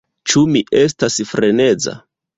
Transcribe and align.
Ĉu 0.31 0.41
mi 0.55 0.63
estas 0.79 1.19
freneza? 1.33 1.99